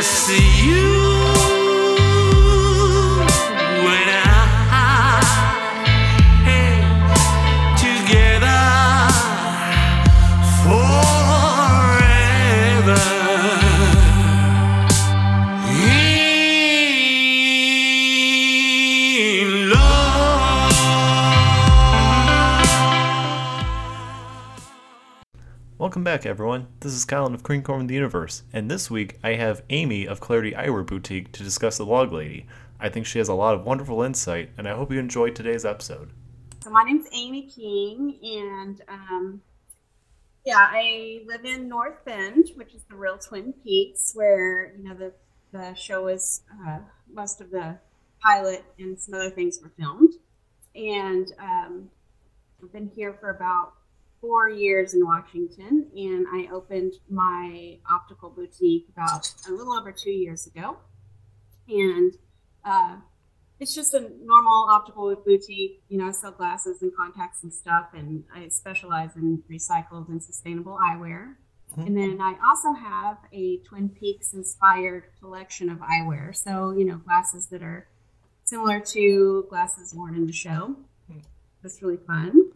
[0.00, 0.30] just
[0.64, 0.89] you
[26.10, 26.66] back, everyone.
[26.80, 30.08] This is Colin of Cream Corn of the Universe, and this week I have Amy
[30.08, 32.48] of Clarity Eyewear Boutique to discuss the Log Lady.
[32.80, 35.64] I think she has a lot of wonderful insight, and I hope you enjoyed today's
[35.64, 36.10] episode.
[36.64, 39.40] So my name's Amy King, and um,
[40.44, 44.94] yeah, I live in North Bend, which is the real Twin Peaks, where you know
[44.94, 45.12] the
[45.52, 47.78] the show is uh, most of the
[48.20, 50.14] pilot and some other things were filmed,
[50.74, 51.88] and um,
[52.60, 53.74] I've been here for about
[54.20, 60.10] four years in Washington, and I opened my optical boutique about a little over two
[60.10, 60.76] years ago,
[61.68, 62.12] and
[62.64, 62.96] uh,
[63.58, 65.82] it's just a normal optical boutique.
[65.88, 70.22] You know, I sell glasses and contacts and stuff, and I specialize in recycled and
[70.22, 71.34] sustainable eyewear.
[71.76, 76.34] And then I also have a Twin Peaks inspired collection of eyewear.
[76.34, 77.86] So, you know, glasses that are
[78.42, 80.74] similar to glasses worn in the show.
[81.62, 82.50] That's really fun.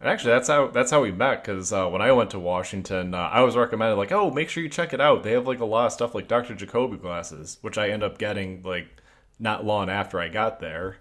[0.00, 1.42] And actually, that's how that's how we met.
[1.42, 4.62] Because uh, when I went to Washington, uh, I was recommended like, oh, make sure
[4.62, 5.22] you check it out.
[5.22, 6.54] They have like a lot of stuff like Dr.
[6.54, 8.88] Jacoby glasses, which I end up getting like
[9.40, 10.98] not long after I got there.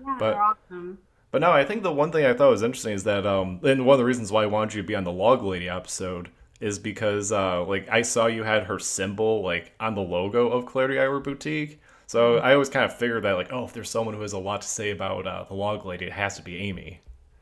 [0.00, 0.98] Yeah, But- they're awesome.
[1.32, 3.86] But no, I think the one thing I thought was interesting is that, um, and
[3.86, 6.30] one of the reasons why I wanted you to be on the Log Lady episode
[6.60, 10.66] is because, uh, like, I saw you had her symbol, like, on the logo of
[10.66, 11.80] Clarity Eyewear Boutique.
[12.08, 14.40] So I always kind of figured that, like, oh, if there's someone who has a
[14.40, 17.00] lot to say about uh, the Log Lady, it has to be Amy.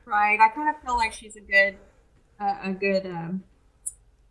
[0.08, 0.40] Right.
[0.40, 1.76] I kind of feel like she's a good,
[2.40, 3.44] uh, a good, um,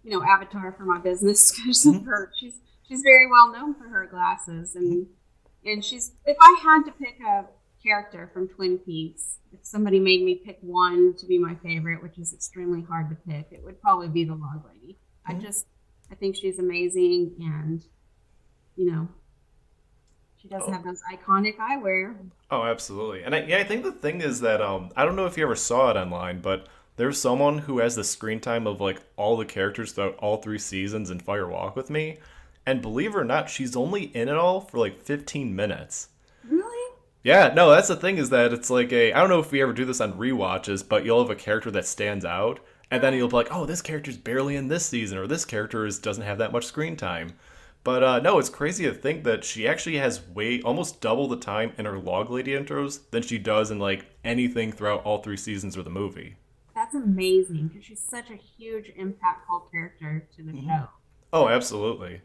[0.03, 2.31] you know, avatar for my business because of her.
[2.35, 2.55] She's
[2.87, 5.05] she's very well known for her glasses, and
[5.63, 6.13] and she's.
[6.25, 7.45] If I had to pick a
[7.83, 12.17] character from Twin Peaks, if somebody made me pick one to be my favorite, which
[12.17, 14.97] is extremely hard to pick, it would probably be the Log Lady.
[15.27, 15.67] I just,
[16.11, 17.83] I think she's amazing, and
[18.75, 19.09] you know,
[20.47, 20.71] she does Oh.
[20.71, 22.15] have those iconic eyewear.
[22.49, 23.23] Oh, absolutely.
[23.23, 25.43] And I, yeah, I think the thing is that um, I don't know if you
[25.43, 29.35] ever saw it online, but there's someone who has the screen time of like all
[29.37, 32.17] the characters throughout all three seasons in Fire Walk with Me,
[32.65, 36.09] and believe it or not, she's only in it all for like 15 minutes.
[36.49, 36.93] Really?
[37.23, 39.61] Yeah, no, that's the thing is that it's like a I don't know if we
[39.61, 42.59] ever do this on rewatches, but you'll have a character that stands out,
[42.89, 45.85] and then you'll be like, oh, this character's barely in this season, or this character
[45.85, 47.33] is doesn't have that much screen time.
[47.83, 51.37] But uh, no, it's crazy to think that she actually has way almost double the
[51.37, 55.37] time in her Log Lady intros than she does in like anything throughout all three
[55.37, 56.35] seasons of the movie.
[56.75, 60.87] That's amazing because she's such a huge impactful character to the show.
[61.33, 62.21] Oh, absolutely.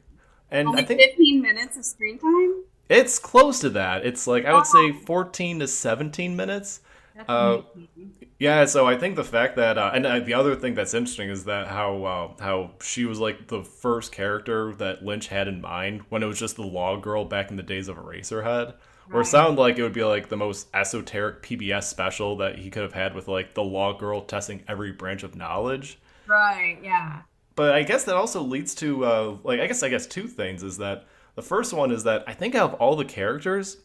[0.50, 2.64] And Only I think 15 minutes of screen time?
[2.88, 4.04] it's close to that.
[4.04, 6.80] It's like I would say 14 to 17 minutes.
[7.28, 8.12] Uh, amazing.
[8.42, 11.30] Yeah, so I think the fact that, uh, and uh, the other thing that's interesting
[11.30, 15.60] is that how uh, how she was like the first character that Lynch had in
[15.60, 18.74] mind when it was just the Log Girl back in the days of Eraserhead,
[19.10, 19.26] where it Right.
[19.26, 22.94] sounded like it would be like the most esoteric PBS special that he could have
[22.94, 26.00] had with like the Log Girl testing every branch of knowledge.
[26.26, 27.22] Right, yeah.
[27.54, 30.64] But I guess that also leads to uh, like I guess I guess two things
[30.64, 33.76] is that the first one is that I think out of all the characters,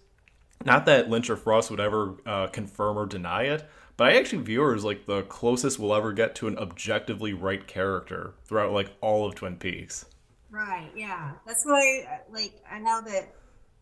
[0.66, 3.64] not that Lynch or Frost would ever uh, confirm or deny it,
[3.98, 7.34] but I actually view her as like the closest we'll ever get to an objectively
[7.34, 10.06] right character throughout like all of Twin Peaks.
[10.52, 11.32] Right, yeah.
[11.46, 12.54] That's what I uh, like.
[12.72, 13.34] I know that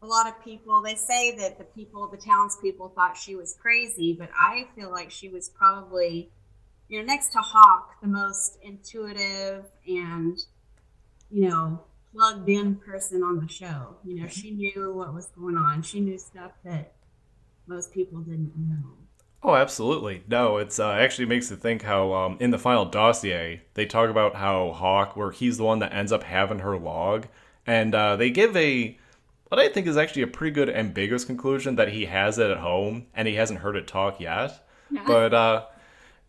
[0.01, 4.13] a lot of people they say that the people, the townspeople, thought she was crazy,
[4.13, 6.31] but I feel like she was probably,
[6.87, 10.37] you know, next to Hawk, the most intuitive and,
[11.29, 13.97] you know, plugged in person on the show.
[14.05, 14.27] You know, mm-hmm.
[14.29, 15.83] she knew what was going on.
[15.83, 16.93] She knew stuff that
[17.67, 19.04] most people didn't know.
[19.43, 20.23] Oh, absolutely.
[20.27, 24.09] No, it's uh, actually makes you think how um, in the final dossier they talk
[24.09, 27.27] about how Hawk, where he's the one that ends up having her log,
[27.67, 28.97] and uh, they give a
[29.49, 32.57] what I think is actually a pretty good ambiguous conclusion that he has it at
[32.57, 34.67] home and he hasn't heard it talk yet.
[35.05, 35.65] But uh,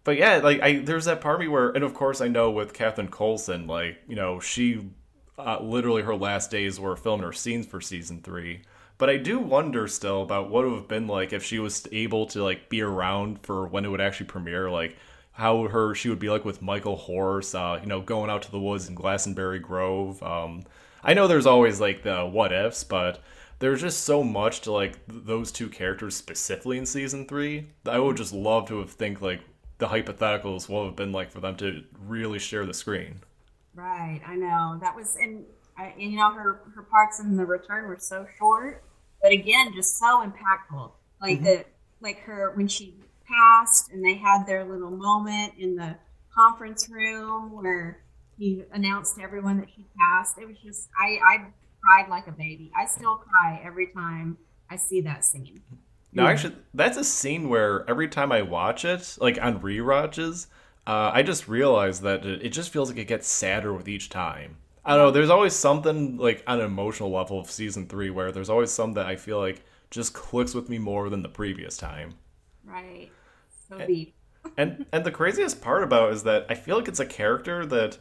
[0.04, 2.50] but yeah, like I there's that part of me where, and of course I know
[2.50, 4.90] with Kathleen Coulson, like you know she
[5.38, 8.62] uh, literally her last days were filming her scenes for season three.
[8.98, 11.86] But I do wonder still about what it would have been like if she was
[11.92, 14.96] able to like be around for when it would actually premiere, like
[15.32, 18.50] how her she would be like with Michael Horse, uh, you know, going out to
[18.50, 20.22] the woods in Glastonbury Grove.
[20.22, 20.64] Um,
[21.02, 23.22] I know there's always like the what ifs, but
[23.58, 27.66] there's just so much to like th- those two characters specifically in season three.
[27.84, 29.40] I would just love to have think like
[29.78, 33.20] the hypotheticals what would have been like for them to really share the screen.
[33.74, 34.78] Right, I know.
[34.80, 35.44] That was and
[35.78, 38.82] I, and, you know, her her parts in the return were so short,
[39.22, 40.92] but again, just so impactful.
[41.20, 41.64] Like the
[42.00, 42.94] like her when she
[43.26, 45.96] passed, and they had their little moment in the
[46.34, 48.02] conference room where
[48.38, 50.38] he announced to everyone that she passed.
[50.38, 51.46] It was just I I
[51.82, 52.70] cried like a baby.
[52.76, 54.38] I still cry every time
[54.70, 55.62] I see that scene.
[56.12, 60.46] No, actually, that's a scene where every time I watch it, like on rewatches,
[60.86, 64.08] uh, I just realize that it, it just feels like it gets sadder with each
[64.08, 64.56] time.
[64.86, 65.10] I don't know.
[65.10, 68.92] There's always something like on an emotional level of season three where there's always some
[68.92, 72.14] that I feel like just clicks with me more than the previous time.
[72.64, 73.10] Right.
[73.68, 74.14] So deep.
[74.56, 77.66] and and the craziest part about it is that I feel like it's a character
[77.66, 77.98] that,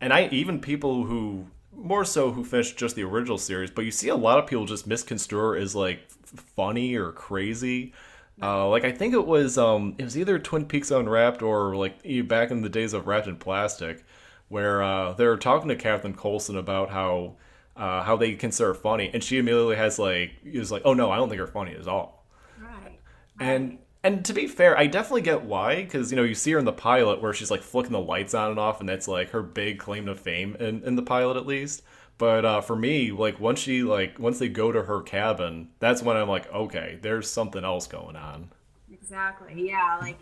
[0.00, 3.90] and I even people who more so who finished just the original series, but you
[3.90, 7.94] see a lot of people just misconstrue her as like f- funny or crazy.
[8.42, 12.02] Uh, like I think it was um it was either Twin Peaks Unwrapped or like
[12.28, 14.04] back in the days of Wrapped in Plastic,
[14.48, 17.36] where uh, they're talking to Catherine Coulson about how
[17.76, 21.10] uh, how they consider her funny, and she immediately has like is like oh no
[21.10, 22.26] I don't think you're funny at all.
[22.60, 22.98] Right.
[23.38, 26.58] And and to be fair, I definitely get why because you know you see her
[26.58, 29.30] in the pilot where she's like flicking the lights on and off, and that's like
[29.30, 31.82] her big claim to fame in, in the pilot at least.
[32.18, 36.02] But uh, for me, like once she like once they go to her cabin, that's
[36.02, 38.50] when I'm like, okay, there's something else going on.
[38.90, 39.68] Exactly.
[39.68, 39.98] Yeah.
[40.00, 40.18] Like,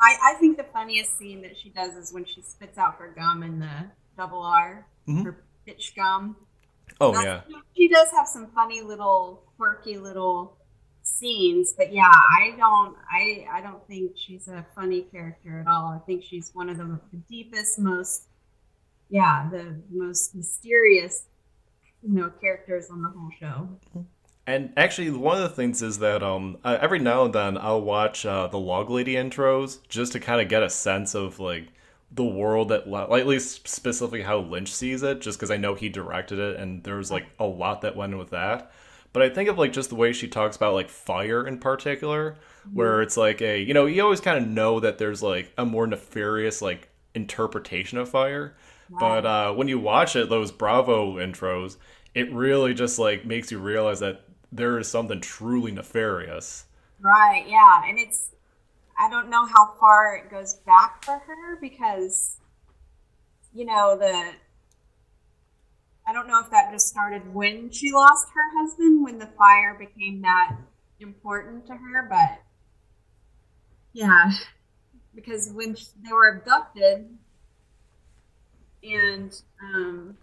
[0.00, 3.12] I, I think the funniest scene that she does is when she spits out her
[3.16, 5.24] gum in the double R, mm-hmm.
[5.24, 6.36] her pitch gum.
[7.00, 10.56] Oh That's- yeah, She does have some funny little, quirky little
[11.02, 15.88] scenes, but yeah, I don't, I, I don't think she's a funny character at all.
[15.88, 18.24] I think she's one of the, the deepest, most,
[19.08, 21.24] yeah, the most mysterious,
[22.02, 23.68] you know, characters on the whole show.
[23.90, 24.00] Mm-hmm.
[24.48, 27.82] And actually one of the things is that um uh, every now and then I'll
[27.82, 31.68] watch uh, the Log Lady intros just to kind of get a sense of like
[32.10, 35.74] the world that like at least specifically how Lynch sees it, just because I know
[35.74, 38.72] he directed it and there's like a lot that went with that.
[39.12, 42.36] But I think of like just the way she talks about like fire in particular,
[42.72, 45.66] where it's like a you know you always kind of know that there's like a
[45.66, 48.54] more nefarious like interpretation of fire,
[48.88, 51.76] but uh, when you watch it, those Bravo intros,
[52.14, 56.66] it really just like makes you realize that there is something truly nefarious.
[57.00, 57.82] Right, yeah.
[57.86, 58.30] And it's,
[58.98, 62.38] I don't know how far it goes back for her because,
[63.54, 64.32] you know, the,
[66.06, 69.76] I don't know if that just started when she lost her husband, when the fire
[69.78, 70.56] became that
[71.00, 72.42] important to her, but
[73.92, 74.32] yeah,
[75.14, 77.08] because when sh- they were abducted,
[78.82, 80.16] and um,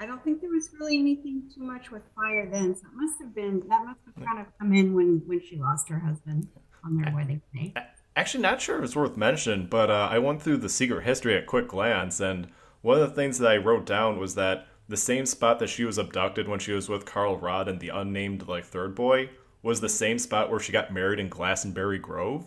[0.00, 3.20] I don't think there was really anything too much with fire then, so it must
[3.20, 6.48] have been that must have kind of come in when when she lost her husband
[6.84, 7.72] on their wedding day.
[8.16, 11.36] Actually, not sure if it's worth mentioning, but uh, I went through the secret history
[11.36, 12.48] at quick glance, and
[12.82, 15.84] one of the things that I wrote down was that the same spot that she
[15.84, 19.30] was abducted when she was with Carl Rodd and the unnamed like third boy
[19.62, 22.46] was the same spot where she got married in Glastonbury Grove.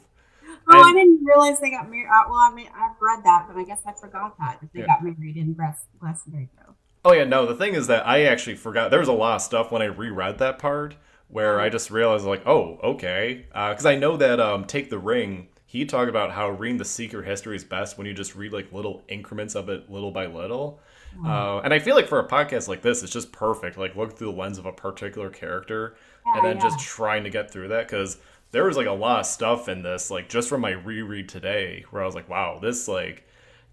[0.69, 2.07] Oh, I didn't realize they got married.
[2.07, 4.81] Uh, well, I mean, I've read that, but I guess I forgot that that they
[4.81, 4.87] Yeah.
[4.87, 6.75] got married in Glas- Glastonbury Grove.
[7.07, 7.45] Oh yeah, no.
[7.45, 8.91] The thing is that I actually forgot.
[8.91, 10.95] There was a lot of stuff when I reread that part
[11.29, 15.47] where I just realized like, oh, okay, because I know that um, Take the Ring.
[15.65, 18.73] He talked about how reading the secret history is best when you just read like
[18.73, 20.81] little increments of it, little by little.
[21.25, 23.77] Uh, and I feel like for a podcast like this, it's just perfect.
[23.77, 25.95] Like look through the lens of a particular character,
[26.33, 28.17] and Yeah, then just trying to get through that because
[28.51, 31.85] there was like a lot of stuff in this, like just from my reread today,
[31.89, 33.26] where I was like, wow, this like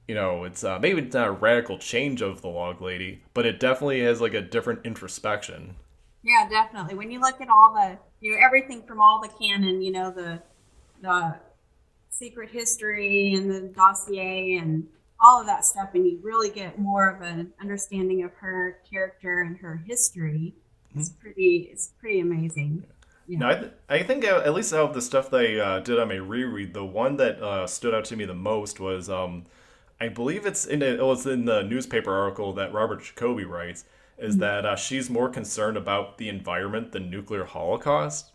[0.09, 3.47] you know, it's uh, maybe it's not a radical change of the log lady, but
[3.47, 5.77] it definitely has like a different introspection.
[6.23, 6.95] Yeah, definitely.
[6.95, 10.11] When you look at all the, you know, everything from all the canon, you know,
[10.11, 10.43] the
[11.03, 11.37] the
[12.11, 14.87] secret history and the dossier and
[15.21, 19.41] all of that stuff, and you really get more of an understanding of her character
[19.41, 20.55] and her history.
[20.97, 21.69] It's pretty.
[21.73, 22.85] It's pretty amazing.
[23.27, 23.39] Yeah.
[23.39, 25.99] No, I, th- I think uh, at least out of the stuff they uh, did
[25.99, 29.47] on my reread, the one that uh, stood out to me the most was, um,
[30.01, 33.85] I believe it's in it was in the newspaper article that Robert Jacoby writes,
[34.19, 38.33] is that uh, she's more concerned about the environment than nuclear holocaust,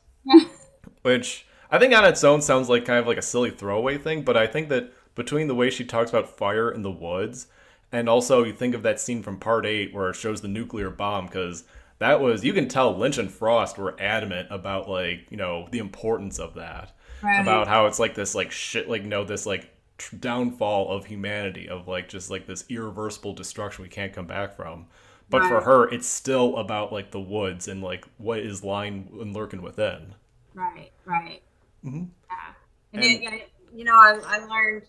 [1.02, 4.24] which I think on its own sounds like kind of like a silly throwaway thing,
[4.24, 7.48] but I think that between the way she talks about fire in the woods
[7.92, 10.90] and also you think of that scene from part 8 where it shows the nuclear
[10.90, 11.64] bomb because
[12.00, 15.80] that was you can tell Lynch and Frost were adamant about like, you know, the
[15.80, 16.96] importance of that.
[17.22, 17.42] Right.
[17.42, 19.70] About how it's like this like shit like no this like
[20.00, 24.56] tr- downfall of humanity of like just like this irreversible destruction we can't come back
[24.56, 24.88] from.
[25.30, 29.36] But for her it's still about like the woods and like what is lying and
[29.36, 30.16] lurking within.
[30.56, 31.42] Right, right.
[31.86, 32.10] Mhm.
[32.30, 32.54] Yeah.
[32.94, 33.38] And, And- yeah,
[33.74, 34.84] you know, I, I learned,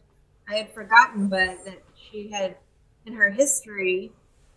[0.48, 2.56] I had forgotten, but that she had,
[3.04, 4.10] in her history,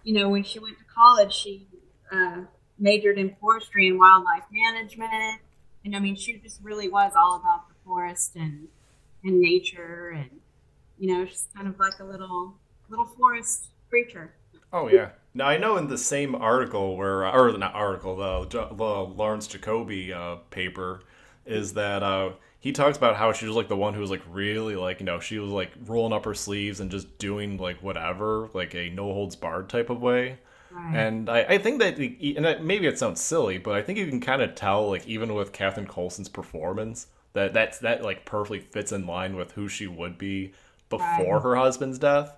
[0.03, 1.67] you know, when she went to college, she
[2.11, 2.41] uh,
[2.79, 5.41] majored in forestry and wildlife management.
[5.85, 8.69] And I mean, she just really was all about the forest and
[9.25, 10.29] and nature, and
[11.03, 12.53] you know, she's kind of like a little
[12.87, 14.33] little forest creature.
[14.71, 15.09] Oh yeah.
[15.33, 20.13] Now I know in the same article where, or not article, the, the Lawrence Jacoby
[20.13, 21.01] uh, paper,
[21.45, 22.31] is that uh,
[22.61, 25.05] he talks about how she was like the one who was like really like you
[25.05, 28.89] know she was like rolling up her sleeves and just doing like whatever like a
[28.89, 30.37] no holds barred type of way.
[30.71, 30.95] Right.
[30.95, 34.21] And I, I think that, and maybe it sounds silly, but I think you can
[34.21, 38.93] kind of tell, like even with Catherine Coulson's performance, that that's that like perfectly fits
[38.93, 40.53] in line with who she would be
[40.97, 41.43] before Right.
[41.43, 42.35] her husband's death.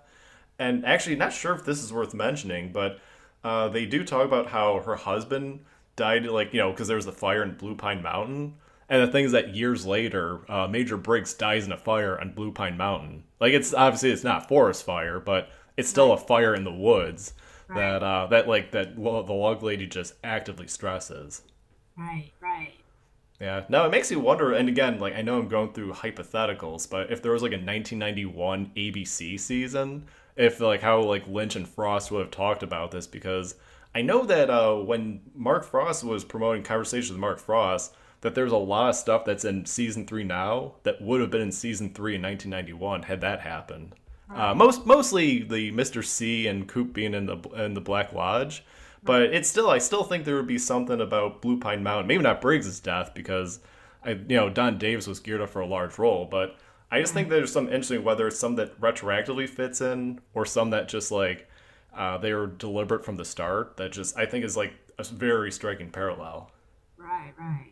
[0.57, 2.99] And actually, not sure if this is worth mentioning, but
[3.43, 5.59] uh, they do talk about how her husband
[5.95, 8.55] died, like you know, because there was the fire in Blue Pine Mountain.
[8.87, 12.31] And the thing is that years later, uh, Major Briggs dies in a fire on
[12.33, 13.23] Blue Pine Mountain.
[13.39, 17.33] Like it's obviously it's not forest fire, but it's still a fire in the woods
[17.67, 17.77] Right.
[17.99, 21.41] that uh, that like that lo- the log lady just actively stresses.
[21.97, 22.73] right, right.
[23.39, 23.63] Yeah.
[23.67, 24.53] No, it makes you wonder.
[24.53, 27.55] And again, like I know I'm going through hypotheticals, but if there was like a
[27.55, 33.07] 1991 ABC season, if like how like Lynch and Frost would have talked about this,
[33.07, 33.55] because
[33.93, 38.51] I know that uh, when Mark Frost was promoting Conversations with Mark Frost, that there's
[38.51, 41.93] a lot of stuff that's in season three now that would have been in season
[41.93, 43.93] three in 1991 had that happened.
[44.33, 46.03] Uh, most mostly the Mr.
[46.03, 48.63] C and Coop being in the in the Black Lodge,
[49.05, 52.07] but it's still I still think there would be something about Blue Pine Mountain.
[52.07, 53.59] Maybe not Briggs's death because
[54.03, 56.57] I you know Don Davis was geared up for a large role, but
[56.91, 60.71] I just think there's some interesting whether it's some that retroactively fits in or some
[60.71, 61.49] that just like
[61.95, 63.77] uh, they were deliberate from the start.
[63.77, 66.51] That just I think is like a very striking parallel.
[66.97, 67.71] Right, right.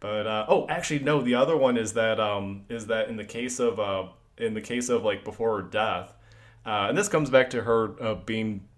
[0.00, 1.22] But uh, oh, actually, no.
[1.22, 4.60] The other one is that um, is that in the case of uh, in the
[4.60, 6.14] case of like before her death,
[6.64, 8.68] uh, and this comes back to her uh, being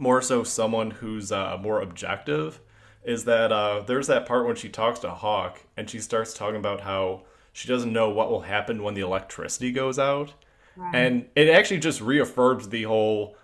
[0.00, 2.60] more so someone who's uh, more objective.
[3.04, 6.56] Is that uh, there's that part when she talks to Hawk and she starts talking
[6.56, 10.34] about how she doesn't know what will happen when the electricity goes out,
[10.76, 10.94] Right.
[10.94, 13.36] and it actually just reaffirms the whole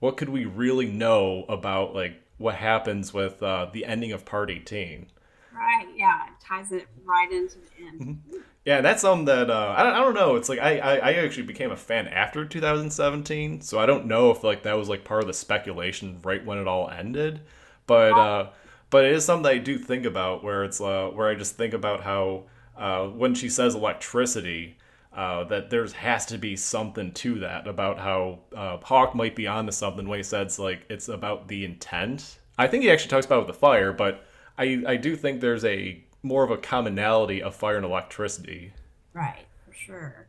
[0.00, 4.50] what could we really know about like what happens with uh, the ending of Part
[4.50, 5.06] 18.
[5.54, 8.22] Right, yeah, it ties it right into the end.
[8.64, 10.36] Yeah, that's something that uh, I, don't, I don't know.
[10.36, 14.30] It's like I, I I actually became a fan after 2017, so I don't know
[14.30, 17.40] if like that was like part of the speculation right when it all ended,
[17.88, 18.50] but uh,
[18.90, 21.74] but it is something I do think about where it's uh, where I just think
[21.74, 22.44] about how
[22.76, 24.76] uh, when she says electricity.
[25.14, 29.46] Uh, that there's has to be something to that about how uh, Hawk might be
[29.46, 32.38] onto something he says like it's about the intent.
[32.56, 34.24] I think he actually talks about the fire, but
[34.56, 38.72] I I do think there's a more of a commonality of fire and electricity.
[39.12, 40.28] Right, for sure.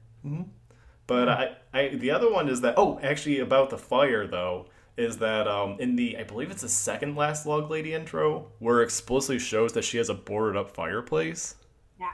[1.05, 5.17] But I, I the other one is that oh actually about the fire though is
[5.17, 8.85] that um in the I believe it's the second last log lady intro where it
[8.85, 11.55] explicitly shows that she has a boarded up fireplace.
[11.99, 12.11] Yeah.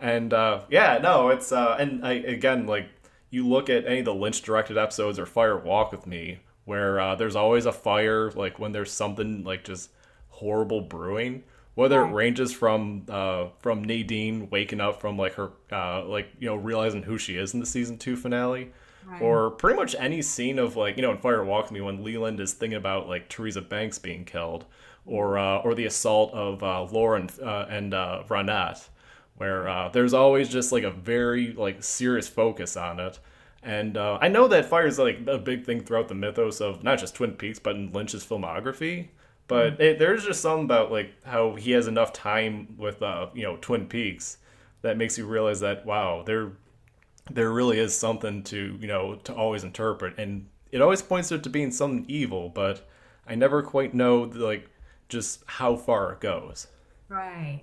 [0.00, 2.88] And uh, yeah, no, it's uh, and I again like
[3.30, 7.00] you look at any of the Lynch directed episodes or Fire Walk with Me, where
[7.00, 9.90] uh, there's always a fire like when there's something like just
[10.28, 11.44] horrible brewing.
[11.76, 16.48] Whether it ranges from uh, from Nadine waking up from like her uh, like you
[16.48, 18.72] know realizing who she is in the season two finale,
[19.06, 19.22] Right.
[19.22, 22.02] or pretty much any scene of like you know in Fire Walk with Me when
[22.02, 24.64] Leland is thinking about like Teresa Banks being killed,
[25.04, 28.88] or uh, or the assault of uh, Laura and, uh, and uh, Ronette,
[29.36, 33.18] where uh, there's always just like a very like serious focus on it.
[33.62, 36.82] And uh, I know that fire is like a big thing throughout the mythos of
[36.82, 39.08] not just Twin Peaks, but in Lynch's filmography.
[39.48, 43.42] But it, there's just something about like how he has enough time with uh, you
[43.42, 44.38] know Twin Peaks
[44.82, 46.52] that makes you realize that wow, there
[47.30, 51.36] there really is something to you know to always interpret, and it always points to
[51.36, 52.88] it to being something evil, but
[53.26, 54.68] I never quite know like
[55.08, 56.66] just how far it goes.
[57.08, 57.62] Right.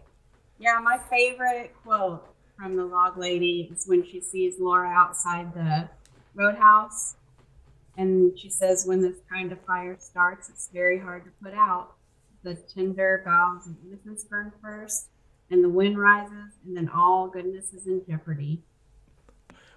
[0.60, 2.25] Yeah, my favorite quote
[2.58, 5.90] from the log lady is when she sees Laura outside the
[6.36, 7.16] roadhouse.
[7.97, 11.93] And she says, when this kind of fire starts, it's very hard to put out.
[12.43, 15.09] The tender boughs of innocence burn first,
[15.51, 18.62] and the wind rises, and then all goodness is in jeopardy.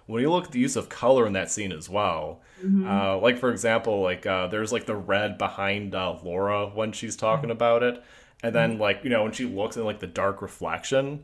[0.07, 2.41] when you look at the use of color in that scene as well,
[2.85, 7.15] uh, like for example, like uh, there's like the red behind uh, Laura when she's
[7.15, 8.01] talking about it,
[8.41, 11.23] and then like you know when she looks in like the dark reflection,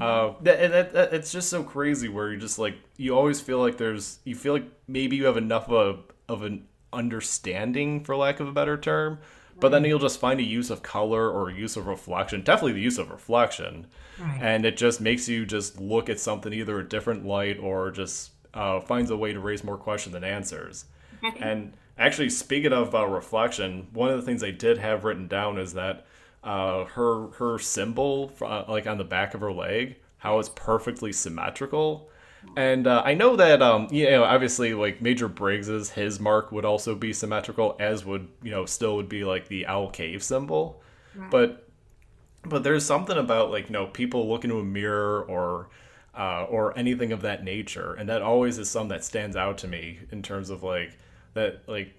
[0.00, 3.58] uh, that, that, that- it's just so crazy where you just like you always feel
[3.58, 8.16] like there's you feel like maybe you have enough of a, of an understanding for
[8.16, 9.18] lack of a better term.
[9.58, 12.42] But then you'll just find a use of color or a use of reflection.
[12.42, 13.86] Definitely the use of reflection
[14.18, 14.38] Right.
[14.40, 18.30] and it just makes you just look at something either a different light or just
[18.54, 20.86] uh, finds a way to raise more questions than answers
[21.38, 25.56] and Actually, speaking of uh, reflection, one of the things I did have written down
[25.58, 26.04] is that
[26.44, 31.10] uh, her her symbol, uh, like on the back of her leg, how it's perfectly
[31.12, 32.10] symmetrical.
[32.56, 36.64] And uh, I know that um, you know, obviously, like Major Briggs's his mark would
[36.64, 40.82] also be symmetrical, as would you know, still would be like the owl cave symbol.
[41.30, 41.66] But
[42.44, 45.68] but there's something about like you know people look into a mirror or
[46.16, 49.68] uh, or anything of that nature, and that always is something that stands out to
[49.68, 50.98] me in terms of like
[51.34, 51.94] that like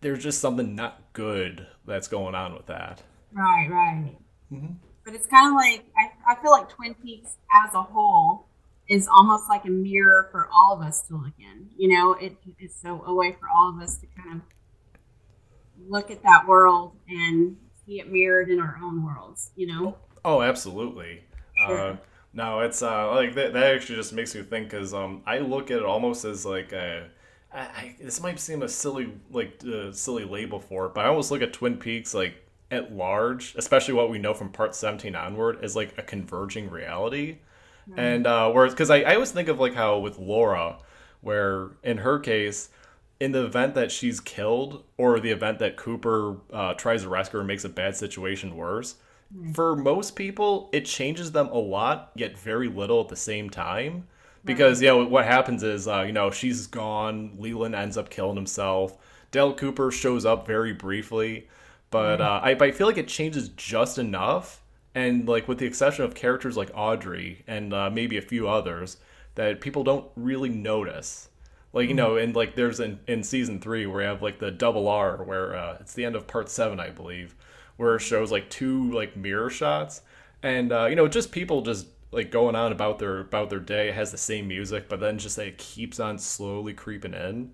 [0.00, 3.02] there's just something not good that's going on with that.
[3.32, 4.16] Right, right.
[4.52, 4.74] Mm-hmm.
[5.04, 8.45] But it's kind of like I, I feel like Twin Peaks as a whole
[8.88, 11.68] is almost like a mirror for all of us to look in.
[11.76, 16.10] You know, it is so a way for all of us to kind of look
[16.10, 19.50] at that world and see it mirrored in our own worlds.
[19.56, 19.96] You know.
[20.24, 21.22] Oh, absolutely.
[21.66, 21.92] Sure.
[21.92, 21.96] Uh,
[22.32, 23.54] no, it's uh, like that.
[23.54, 26.72] That actually just makes me think because um, I look at it almost as like
[26.72, 27.08] a.
[27.52, 31.08] I, I, this might seem a silly like uh, silly label for it, but I
[31.08, 32.34] almost look at Twin Peaks like
[32.70, 37.38] at large, especially what we know from Part Seventeen onward, as like a converging reality.
[37.96, 40.78] And uh, whereas, because I, I always think of like how with Laura,
[41.20, 42.68] where in her case,
[43.20, 47.38] in the event that she's killed or the event that Cooper uh, tries to rescue
[47.38, 48.96] her and makes a bad situation worse,
[49.54, 54.06] for most people, it changes them a lot, yet very little at the same time.
[54.44, 58.36] Because, you know, what happens is, uh, you know, she's gone, Leland ends up killing
[58.36, 58.96] himself,
[59.32, 61.48] Dale Cooper shows up very briefly,
[61.90, 64.62] but uh, I, but I feel like it changes just enough.
[64.96, 68.96] And, like, with the exception of characters like Audrey and uh, maybe a few others,
[69.36, 71.28] that people don't really notice.
[71.72, 74.50] Like you know, and like there's in, in season three where you have like the
[74.50, 77.34] double R, where uh, it's the end of part seven, I believe,
[77.76, 80.00] where it shows like two like mirror shots,
[80.42, 83.88] and uh, you know, just people just like going on about their about their day.
[83.90, 87.52] It has the same music, but then just like, it keeps on slowly creeping in.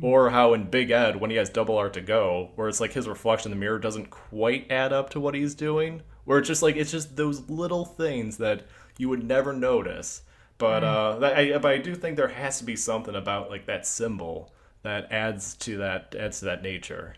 [0.00, 2.94] Or how in Big Ed, when he has double R to go, where it's like
[2.94, 6.02] his reflection in the mirror doesn't quite add up to what he's doing.
[6.24, 8.62] Where it's just like it's just those little things that
[8.98, 10.22] you would never notice.
[10.58, 13.86] But uh, I, but I do think there has to be something about like that
[13.86, 17.16] symbol that adds to that adds to that nature.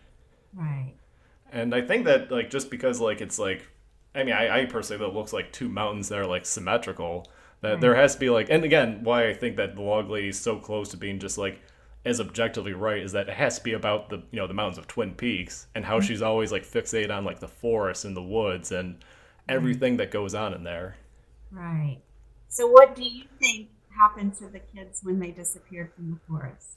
[0.53, 0.93] Right.
[1.51, 3.67] And I think that like just because like it's like
[4.15, 7.27] I mean I, I personally that looks like two mountains that are like symmetrical
[7.61, 10.29] that there has to be like and again why I think that the log lady
[10.29, 11.61] is so close to being just like
[12.05, 14.77] as objectively right is that it has to be about the you know the mountains
[14.77, 18.23] of Twin Peaks and how she's always like fixated on like the forest and the
[18.23, 19.03] woods and
[19.49, 20.97] everything that goes on in there.
[21.51, 21.99] Right.
[22.47, 26.67] So, what do you think happened to the kids when they disappeared from the forest?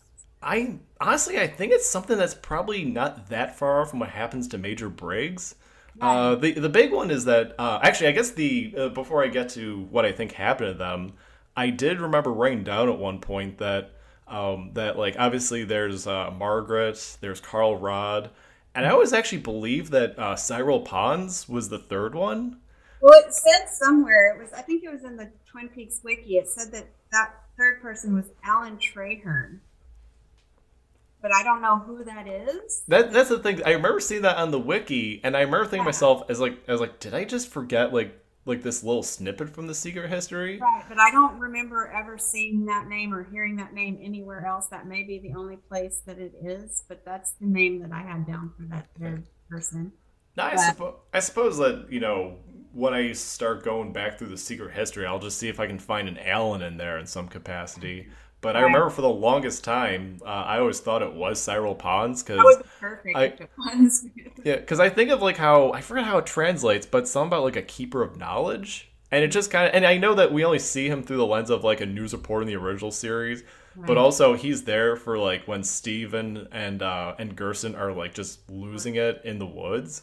[0.43, 4.49] I honestly, I think it's something that's probably not that far off from what happens
[4.49, 5.55] to Major Briggs.
[6.01, 9.29] Uh, the the big one is that uh, actually, I guess the uh, before I
[9.29, 11.15] get to what I think happened to them,
[11.57, 13.93] I did remember writing down at one point that
[14.29, 18.31] um, that like obviously there's uh, Margaret, there's Carl Rodd,
[18.75, 22.59] and I always actually believe that uh, Cyril Pons was the third one.
[23.01, 24.53] Well, it said somewhere it was.
[24.53, 26.37] I think it was in the Twin Peaks wiki.
[26.37, 29.59] It said that that third person was Alan Traherne,
[31.23, 32.83] but I don't know who that is.
[32.89, 33.63] That that's the thing.
[33.65, 36.59] I remember seeing that on the wiki, and I remember thinking to myself as like
[36.69, 40.09] I was like, did I just forget like like this little snippet from the secret
[40.09, 40.59] history?
[40.59, 44.67] Right, but I don't remember ever seeing that name or hearing that name anywhere else.
[44.67, 48.01] That may be the only place that it is, but that's the name that I
[48.01, 49.93] had down for that third person.
[50.37, 52.37] No, I, suppo- I suppose that you know
[52.73, 55.79] when I start going back through the secret history, I'll just see if I can
[55.79, 58.09] find an Allen in there in some capacity.
[58.41, 62.23] But I remember for the longest time, uh, I always thought it was Cyril Pons
[62.23, 62.39] because
[63.15, 64.07] I- if it was.
[64.45, 67.43] yeah, because I think of like how I forget how it translates, but something about
[67.45, 70.45] like a keeper of knowledge, and it just kind of and I know that we
[70.45, 73.43] only see him through the lens of like a news report in the original series,
[73.77, 78.49] but also he's there for like when Steven and uh, and Gersten are like just
[78.49, 80.03] losing it in the woods.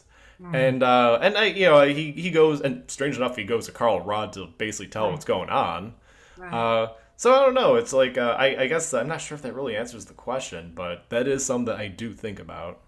[0.52, 3.72] And uh, and I, you know, he he goes and strange enough, he goes to
[3.72, 5.94] Carl Rodd to basically tell what's going on.
[6.36, 6.52] Right.
[6.52, 7.74] Uh, so I don't know.
[7.76, 10.72] It's like uh, I, I guess I'm not sure if that really answers the question,
[10.74, 12.80] but that is something that I do think about.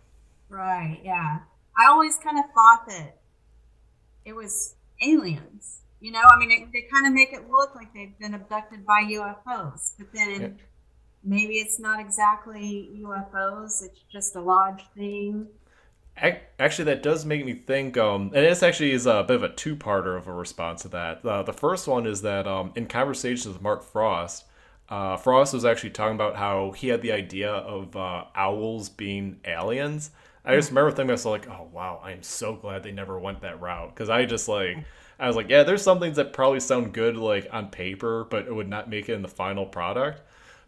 [0.48, 1.40] Right, yeah.
[1.76, 3.16] I always kind of thought that
[4.24, 5.80] it was aliens.
[6.00, 8.84] You know, I mean, it, they kind of make it look like they've been abducted
[8.86, 10.48] by UFOs, but then Yeah.
[11.24, 15.48] maybe it's not exactly UFOs, it's just a lodge thing.
[16.20, 19.44] Ac- Actually, that does make me think, um, and this actually is a bit of
[19.44, 21.24] a two-parter of a response to that.
[21.24, 24.44] Uh, the first one is that um, in conversations with Mark Frost,
[24.88, 29.38] uh, Frost was actually talking about how he had the idea of uh, owls being
[29.44, 30.11] aliens.
[30.44, 33.42] I just remember thinking myself, like, oh, wow, I am so glad they never went
[33.42, 33.94] that route.
[33.94, 34.78] Because I just, like,
[35.20, 38.46] I was like, yeah, there's some things that probably sound good, like, on paper, but
[38.46, 40.22] it would not make it in the final product.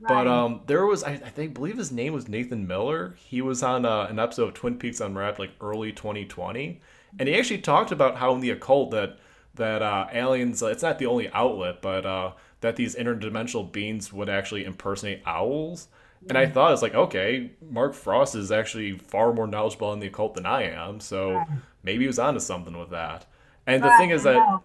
[0.07, 3.15] But um, there was I, I think believe his name was Nathan Miller.
[3.19, 6.81] He was on uh, an episode of Twin Peaks Unwrapped like early 2020,
[7.19, 9.19] and he actually talked about how in the occult that
[9.57, 12.33] that uh, aliens it's not the only outlet, but uh,
[12.63, 15.89] that these interdimensional beings would actually impersonate owls.
[16.29, 20.07] And I thought it's like okay, Mark Frost is actually far more knowledgeable in the
[20.07, 21.43] occult than I am, so
[21.83, 23.27] maybe he was onto something with that.
[23.67, 24.61] And the thing is that.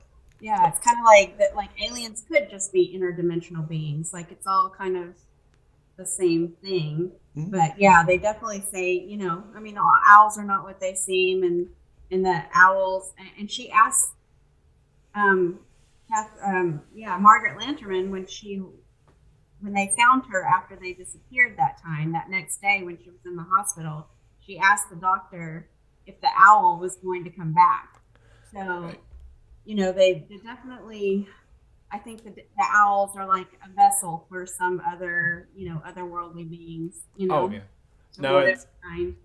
[0.46, 1.56] Yeah, it's kind of like that.
[1.56, 4.14] Like aliens could just be interdimensional beings.
[4.14, 5.16] Like it's all kind of
[5.98, 7.12] the same thing.
[7.36, 7.50] Mhm.
[7.50, 9.76] But yeah, they definitely say, you know, I mean,
[10.08, 11.68] owls are not what they seem, and
[12.12, 13.14] and the owls.
[13.18, 14.12] And, and she asked,
[15.16, 15.60] um,
[16.10, 18.62] Kath, um, yeah, Margaret Lanterman when she
[19.62, 23.26] when they found her after they disappeared that time that next day when she was
[23.26, 24.06] in the hospital,
[24.46, 25.68] she asked the doctor
[26.06, 28.00] if the owl was going to come back.
[28.54, 29.00] So, Right.
[29.66, 31.28] You know, they, they definitely.
[31.92, 36.50] I think the, the owls are like a vessel for some other, you know, otherworldly
[36.50, 36.96] beings.
[37.16, 37.60] You know, oh yeah.
[38.18, 39.16] No, it's- kind.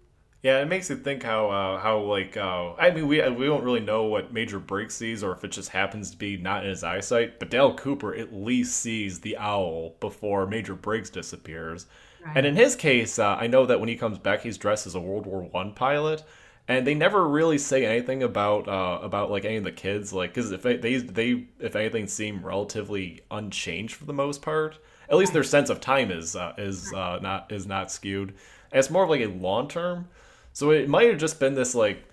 [0.43, 3.63] Yeah, it makes you think how uh, how like uh, I mean we we don't
[3.63, 6.71] really know what Major Briggs sees or if it just happens to be not in
[6.71, 11.87] his eyesight, but Dale Cooper at least sees the owl before Major Briggs disappears.
[12.25, 12.39] Right.
[12.39, 14.95] And in his case, uh, I know that when he comes back, he's dressed as
[14.95, 16.23] a World War One pilot,
[16.69, 20.35] and they never really say anything about uh, about like any of the kids, like
[20.35, 24.79] because if they, they they if anything seem relatively unchanged for the most part.
[25.09, 28.29] At least their sense of time is uh, is uh, not is not skewed.
[28.71, 30.09] And it's more of like a long term.
[30.53, 32.05] So it might have just been this like,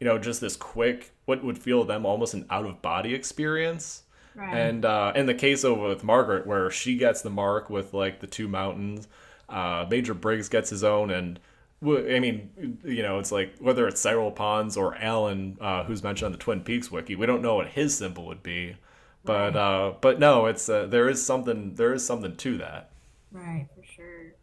[0.00, 4.04] you know, just this quick what would feel them almost an out of body experience.
[4.34, 4.54] right.
[4.54, 8.20] And uh, in the case of with Margaret, where she gets the mark with like
[8.20, 9.08] the two mountains,
[9.48, 11.38] uh, Major Briggs gets his own, and
[11.82, 16.26] I mean, you know, it's like whether it's Cyril Pons or Alan, uh, who's mentioned
[16.26, 18.76] on the Twin Peaks wiki, we don't know what his symbol would be,
[19.24, 22.90] but uh, but no, it's uh, there is something there is something to that.
[23.30, 24.34] right, for sure.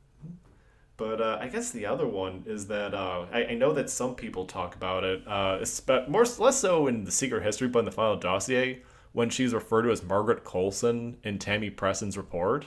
[0.95, 4.13] But uh, I guess the other one is that uh, I, I know that some
[4.13, 5.65] people talk about it, uh,
[6.07, 9.83] more less so in the Secret History, but in the final dossier when she's referred
[9.83, 12.65] to as Margaret Coulson in Tammy Preston's report.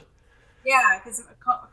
[0.64, 1.22] Yeah, because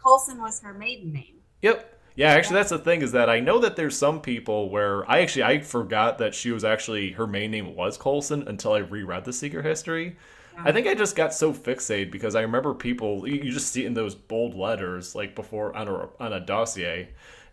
[0.03, 1.35] Coulson was her maiden name.
[1.61, 1.92] Yep.
[2.15, 5.21] Yeah, actually, that's the thing is that I know that there's some people where I
[5.21, 9.25] actually I forgot that she was actually her main name was Coulson until I reread
[9.25, 10.15] the Secret History.
[10.63, 13.95] I think I just got so fixated because I remember people you just see in
[13.95, 17.09] those bold letters like before on a on a dossier,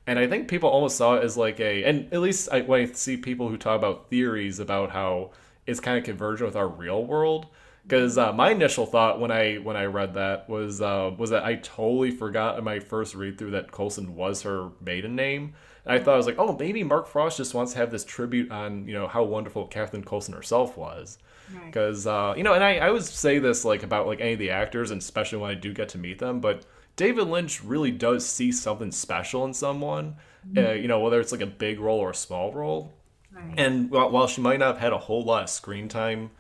[0.07, 2.83] and I think people almost saw it as like a and at least I, when
[2.83, 5.31] I see people who talk about theories about how
[5.67, 7.47] it's kind of convergent with our real world.
[7.83, 11.45] Because uh, my initial thought when I when I read that was uh, was that
[11.45, 15.55] I totally forgot in my first read through that Coulson was her maiden name.
[15.85, 18.05] And I thought I was like, oh, maybe Mark Frost just wants to have this
[18.05, 21.19] tribute on you know how wonderful Kathleen Coulson herself was
[21.53, 21.67] Right.
[21.67, 24.39] because uh, you know, and I, I always say this like about like any of
[24.39, 26.41] the actors, and especially when I do get to meet them.
[26.41, 26.65] But
[26.97, 30.17] David Lynch really does see something special in someone,
[30.57, 32.93] uh, you know, whether it's like a big role or a small role.
[33.33, 33.55] Right.
[33.57, 36.31] And while, while she might not have had a whole lot of screen time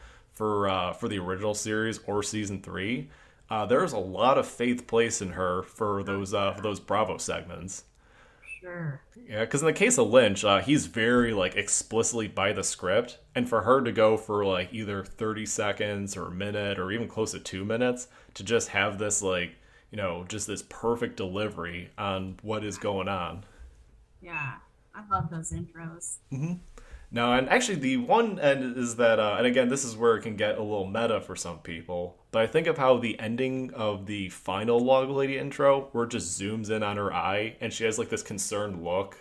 [0.40, 3.10] for uh, for the original series or season three,
[3.50, 7.18] uh, there's a lot of faith placed in her for those uh, for those Bravo
[7.18, 7.84] segments.
[8.62, 9.02] sure.
[9.28, 13.18] Yeah, because in the case of Lynch, uh, he's very like explicitly by the script,
[13.34, 17.06] and for her to go for like either thirty seconds or a minute or even
[17.06, 19.56] close to two minutes to just have this like
[19.90, 23.44] you know just this perfect delivery on what is going on.
[24.22, 24.54] Yeah,
[24.94, 26.16] I love those intros.
[27.12, 30.22] No, and actually the one end is that, uh, and again, this is where it
[30.22, 32.16] can get a little meta for some people.
[32.30, 36.10] But I think of how the ending of the final Log Lady intro, where it
[36.10, 39.16] just zooms in on her eye, and she has like this concerned look.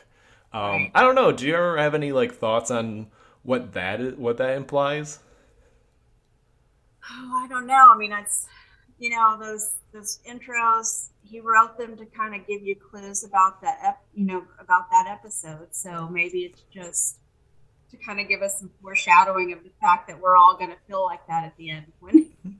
[0.53, 1.31] Um, I don't know.
[1.31, 3.07] Do you ever have any like thoughts on
[3.41, 5.19] what that is, what that implies?
[7.11, 7.91] Oh, I don't know.
[7.91, 8.45] I mean, it's
[8.99, 11.09] you know those those intros.
[11.23, 14.91] He wrote them to kind of give you clues about the ep, you know about
[14.91, 15.69] that episode.
[15.71, 17.17] So maybe it's just
[17.91, 20.77] to kind of give us some foreshadowing of the fact that we're all going to
[20.87, 22.29] feel like that at the end when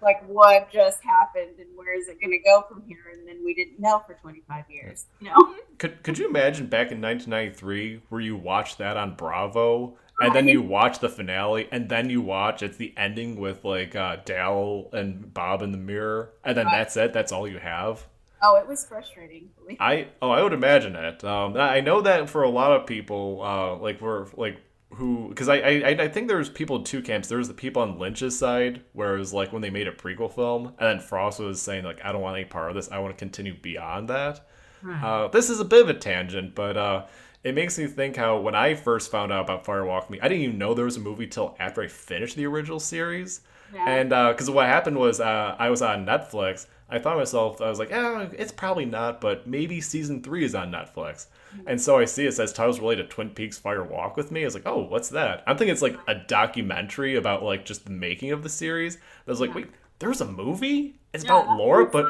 [0.00, 3.38] like what just happened and where is it going to go from here and then
[3.44, 8.02] we didn't know for 25 years you know Could Could you imagine back in 1993
[8.08, 9.96] where you watch that on Bravo?
[10.20, 13.94] And then you watch the finale, and then you watch it's the ending with like
[13.94, 16.78] uh, Dale and Bob in the mirror, and then Right.
[16.78, 17.12] that's it.
[17.12, 18.04] That's all you have.
[18.42, 19.50] Oh it was frustrating.
[19.80, 21.24] I oh I would imagine that.
[21.24, 24.58] Um, I know that for a lot of people, uh, like we're like
[24.90, 27.28] who because I, I I think there's people in two camps.
[27.28, 30.34] There's the people on Lynch's side, where it was like when they made a prequel
[30.34, 32.90] film, and then Frost was saying like I don't want any part of this.
[32.90, 34.46] I want to continue beyond that.
[34.82, 35.02] Right.
[35.02, 37.06] Uh, this is a bit of a tangent, but uh,
[37.42, 40.44] it makes me think how when I first found out about Firewalk Me, I didn't
[40.44, 43.40] even know there was a movie till after I finished the original series.
[43.72, 43.88] Yeah.
[43.88, 46.66] And because what happened was uh, I was on Netflix.
[46.90, 50.42] I thought to myself, I was like, eh, it's probably not, but maybe season three
[50.44, 51.26] is on Netflix.
[51.66, 54.42] And so I see it says titles related to Twin Peaks Fire Walk with Me.
[54.42, 55.42] I was like, oh, what's that?
[55.46, 58.96] I'm thinking it's like a documentary about like just the making of the series.
[58.96, 59.66] I was like, wait,
[59.98, 60.98] there's a movie?
[61.12, 62.06] It's Yeah, about Laura, but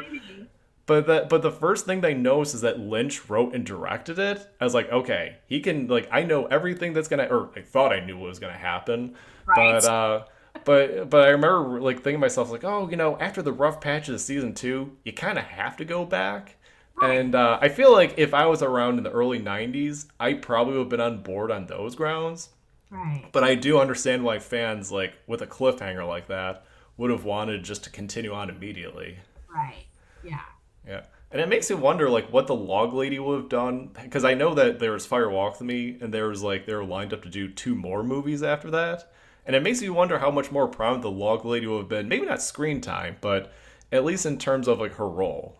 [0.85, 4.47] but the but the first thing they noticed is that Lynch wrote and directed it.
[4.59, 7.93] I was like, okay, he can like I know everything that's gonna or I thought
[7.93, 9.15] I knew what was gonna happen.
[9.45, 9.81] Right.
[9.81, 10.25] But uh
[10.69, 13.81] but but I remember like thinking to myself like, oh, you know, after the rough
[13.81, 16.57] patches of season two, you kinda have to go back.
[17.01, 20.73] And uh, I feel like if I was around in the early '90s, I probably
[20.73, 22.49] would have been on board on those grounds.
[22.91, 23.25] right.
[23.31, 26.65] But I do understand why fans, like with a cliffhanger like that,
[26.97, 29.17] would have wanted just to continue on immediately.
[29.51, 29.87] Right.
[30.23, 30.41] Yeah.
[30.85, 31.01] Yeah.
[31.31, 33.89] And it makes me wonder, like, what the log lady would have done.
[34.03, 36.73] Because I know that there was Fire Walk with Me, and there was, like, they
[36.73, 39.11] were lined up to do two more movies after that.
[39.49, 42.07] And it makes me wonder how much more prominent the log lady would have been.
[42.07, 43.51] Maybe not screen time, but
[43.91, 45.59] at least in terms of, like, her role.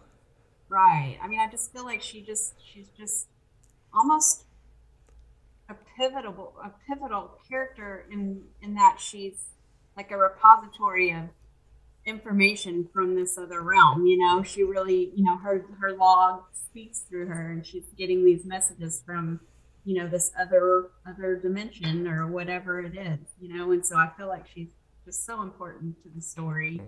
[0.69, 1.17] Right.
[1.19, 3.29] I mean, I just feel like she just she's just
[3.91, 4.43] almost
[5.69, 9.47] a pivotal a pivotal character in in that she's
[9.97, 11.23] like a repository of
[12.05, 14.05] information from this other realm.
[14.05, 18.23] You know, she really you know her her log speaks through her, and she's getting
[18.23, 19.39] these messages from
[19.85, 23.19] you know this other other dimension or whatever it is.
[23.39, 24.69] You know, and so I feel like she's
[25.05, 26.81] just so important to the story.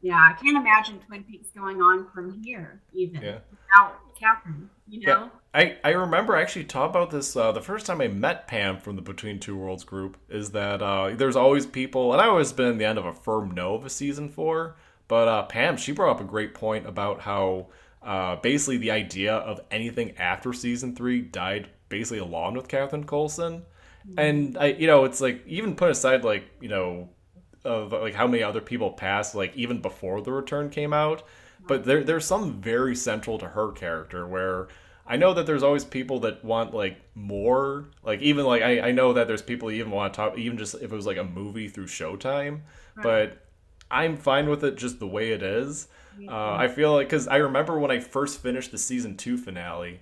[0.00, 3.38] Yeah, I can't imagine Twin Peaks going on from here, even Yeah.
[3.50, 4.70] without Catherine.
[4.86, 8.00] You know, Yeah, I, I remember I actually talked about this uh, the first time
[8.00, 10.16] I met Pam from the Between Two Worlds group.
[10.28, 13.12] Is that uh, there's always people, and I always been in the end of a
[13.12, 14.76] firm no of a season four.
[15.08, 17.68] But uh, Pam, she brought up a great point about how
[18.02, 23.62] uh, basically the idea of anything after season three died basically along with Catherine Coulson.
[24.16, 27.10] And I, you know, it's like even put aside like you know
[27.64, 31.24] of like how many other people passed like even before the return came out
[31.66, 34.68] but there there's some very central to her character where
[35.06, 38.92] I know that there's always people that want like more like even like I, I
[38.92, 41.16] know that there's people who even want to talk even just if it was like
[41.16, 42.60] a movie through Showtime
[43.02, 43.44] but
[43.90, 45.88] I'm fine with it just the way it is.
[46.28, 50.00] Uh, I feel like because I remember when I first finished the season two finale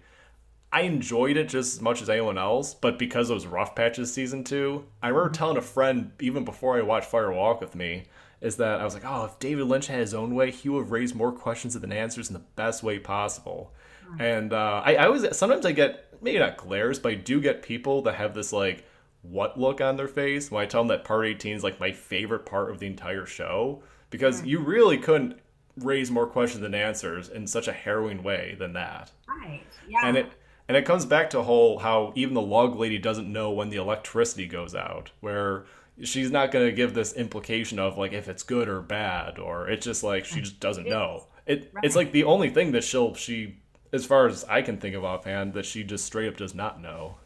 [0.77, 4.13] I enjoyed it just as much as anyone else, but because it was rough patches
[4.13, 5.39] season two, I remember mm-hmm.
[5.39, 8.05] telling a friend even before I watched Fire Walk with Me,
[8.43, 10.81] is that I was like, oh, if David Lynch had his own way, he would
[10.81, 13.73] have raised more questions than answers in the best way possible.
[14.07, 14.21] Mm.
[14.21, 17.63] And uh, I, I always sometimes I get maybe not glares, but I do get
[17.63, 18.85] people that have this like
[19.23, 21.93] what look on their face when I tell them that part 18 is like my
[21.93, 24.49] favorite part of the entire show because mm.
[24.49, 25.41] you really couldn't
[25.79, 29.11] raise more questions than answers in such a harrowing way than that.
[29.27, 29.63] Right?
[29.89, 30.33] Yeah, and it
[30.69, 33.77] and it comes back to whole how even the log lady doesn't know when the
[33.77, 35.65] electricity goes out where
[36.03, 39.69] she's not going to give this implication of like if it's good or bad or
[39.69, 43.15] it's just like she just doesn't know it it's like the only thing that she'll
[43.15, 43.57] she
[43.93, 46.81] as far as i can think of offhand that she just straight up does not
[46.81, 47.17] know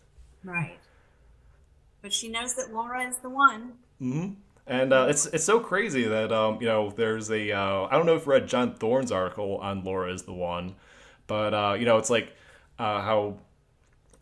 [0.45, 0.77] right.
[2.03, 3.73] But she knows that Laura is the one.
[3.99, 4.29] Hmm.
[4.67, 8.07] and uh, it's it's so crazy that um, you know there's a uh, I don't
[8.07, 10.77] know if you read John Thorne's article on Laura is the one,
[11.27, 12.35] but uh, you know it's like
[12.81, 13.37] uh, how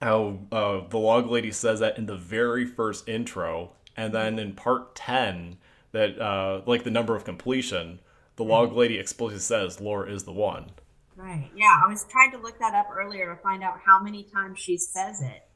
[0.02, 4.52] how uh, the log lady says that in the very first intro, and then in
[4.52, 5.58] part ten
[5.92, 8.00] that uh, like the number of completion,
[8.36, 10.70] the log lady explicitly says Laura is the one.
[11.16, 11.50] Right.
[11.54, 14.58] Yeah, I was trying to look that up earlier to find out how many times
[14.58, 15.48] she says it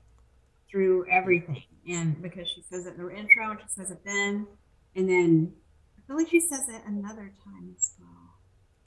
[0.71, 4.47] through everything, and because she says it in the intro and she says it then,
[4.95, 5.53] and then
[5.99, 8.22] I feel like she says it another time as well.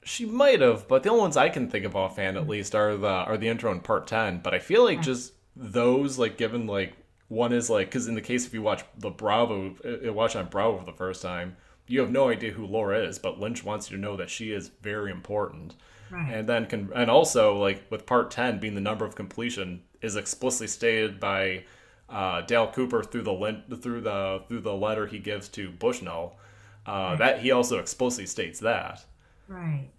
[0.06, 2.96] She might have, but the only ones I can think of offhand, at least, are
[2.96, 4.38] the are the intro and part ten.
[4.38, 6.94] But I feel like just those, like, given like
[7.26, 10.46] one is like, because in the case if you watch the Bravo, uh, watch on
[10.46, 11.56] Bravo for the first time,
[11.88, 14.52] you have no idea who Laura is, but Lynch wants you to know that she
[14.52, 15.74] is very important.
[16.08, 16.34] Right.
[16.34, 20.14] And then can and also like with part ten being the number of completion is
[20.14, 21.64] explicitly stated by
[22.08, 26.38] uh, Dale Cooper through the through the through the letter he gives to Bushnell.
[26.86, 29.04] Uh, That he also explicitly states that.
[29.48, 29.90] Right.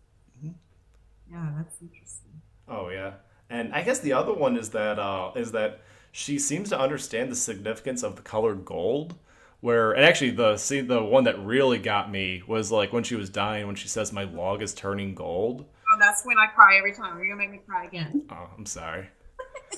[1.31, 2.41] Yeah, that's interesting.
[2.67, 3.13] Oh yeah,
[3.49, 7.31] and I guess the other one is that uh, is that she seems to understand
[7.31, 9.15] the significance of the color gold.
[9.59, 13.15] Where and actually the see the one that really got me was like when she
[13.15, 15.65] was dying when she says my log is turning gold.
[15.91, 17.17] Oh, that's when I cry every time.
[17.17, 18.23] You're gonna make me cry again.
[18.29, 19.09] Oh, I'm sorry,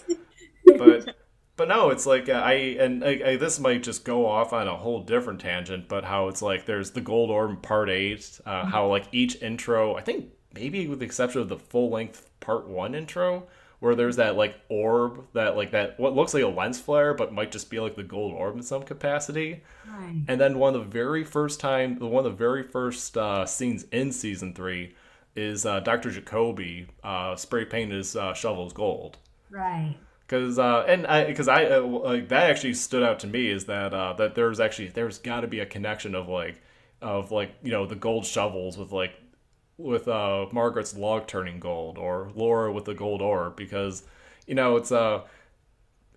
[0.77, 1.15] but
[1.55, 4.67] but no, it's like uh, I and I, I, this might just go off on
[4.67, 8.65] a whole different tangent, but how it's like there's the gold orb part eight, uh,
[8.65, 12.67] how like each intro, I think maybe with the exception of the full length part
[12.67, 13.47] one intro,
[13.79, 17.33] where there's that like orb that like that what looks like a lens flare but
[17.33, 19.61] might just be like the gold orb in some capacity.
[19.87, 20.23] Right.
[20.27, 23.45] And then one of the very first time, the one of the very first uh,
[23.45, 24.95] scenes in season three
[25.35, 26.11] is uh, Dr.
[26.11, 29.17] Jacoby uh, spray painted his uh, shovels gold.
[29.49, 29.95] Right.
[30.27, 33.65] Because uh, and I because I uh, like that actually stood out to me is
[33.65, 36.61] that uh, that there's actually there's got to be a connection of like
[37.01, 39.13] of like you know the gold shovels with like
[39.79, 44.03] with uh Margaret's log turning gold or Laura with the gold ore because
[44.45, 45.21] you know it's uh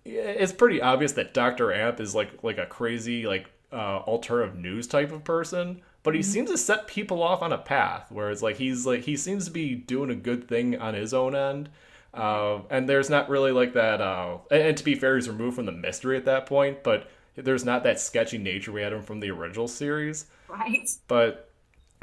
[0.05, 1.73] it's pretty obvious that Dr.
[1.73, 6.21] Amp is like like a crazy like uh alternative news type of person but he
[6.21, 9.45] seems to set people off on a path where it's like he's like he seems
[9.45, 11.69] to be doing a good thing on his own end
[12.13, 15.55] uh, and there's not really like that uh and, and to be fair he's removed
[15.55, 19.01] from the mystery at that point but there's not that sketchy nature we had him
[19.01, 20.87] from the original series Right.
[21.07, 21.49] but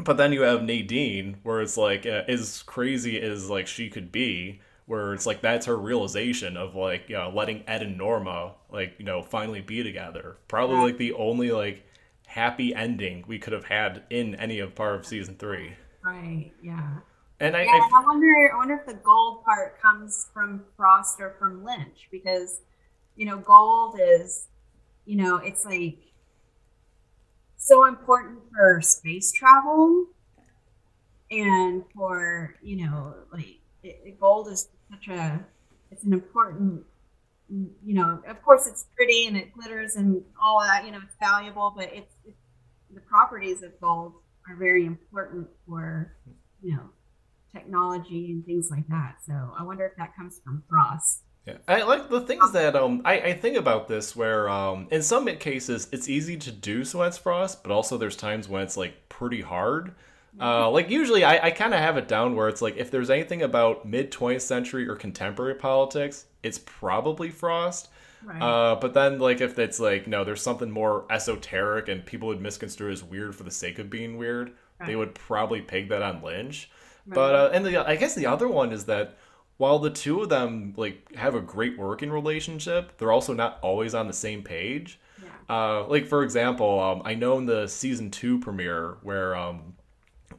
[0.01, 4.13] but then you have Nadine, where it's like uh, as crazy as like she could
[4.13, 8.55] be, where it's like that's her realization of like you know, letting Ed and Norma
[8.71, 10.37] like you know finally be together.
[10.49, 11.85] Probably like the only like
[12.27, 15.77] happy ending we could have had in any of part of season three.
[16.05, 16.53] Right.
[16.63, 17.01] Yeah.
[17.41, 18.53] And I, Yeah, I I wonder.
[18.53, 22.61] I wonder if the gold part comes from Frost or from Lynch because,
[23.17, 24.49] you know, gold is,
[25.07, 25.99] you know, it's like
[27.71, 30.07] so important for space travel,
[31.31, 33.61] and for you know, like
[34.19, 35.41] gold is such a,
[35.93, 36.83] it's an important,
[37.49, 41.15] you know, of course it's pretty and it glitters and all that, you know, it's
[41.21, 42.37] valuable, but it's, it's
[42.93, 44.15] the properties of gold
[44.49, 46.13] are very important for,
[46.63, 46.91] you know,
[47.53, 49.17] technology and things like that.
[49.27, 51.23] So I wonder if that comes from Frost.
[51.47, 55.03] Yeah, I like the things that um I, I think about this where um in
[55.03, 59.09] some cases it's easy to do Sweats Frost, but also there's times when it's like
[59.09, 59.95] pretty hard.
[60.41, 63.11] Uh, like usually I, I kind of have it down where it's like if there's
[63.11, 67.89] anything about mid 20th century or contemporary politics, it's probably Frost.
[68.25, 68.41] Right.
[68.41, 72.41] Uh, but then like if it's like no, there's something more esoteric and people would
[72.41, 74.53] misconstrue as weird for the sake of being weird,
[74.87, 76.71] they would probably peg that on Lynch.
[77.07, 77.15] Right.
[77.15, 79.17] But uh, and the, I guess the other one is that
[79.61, 83.95] while the two of them like have a great working relationship, they're also not always
[83.95, 84.99] on the same page.
[85.23, 85.55] yeah.
[85.55, 89.75] Uh, like for example, um, I know in the season two premiere where um,